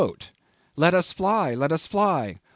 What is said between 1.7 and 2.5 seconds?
us fly!